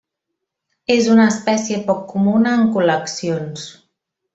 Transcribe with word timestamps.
És 0.93 1.09
una 1.17 1.27
espècie 1.33 1.83
poc 1.91 2.03
comuna 2.15 2.57
en 2.63 2.67
col·leccions. 2.79 3.73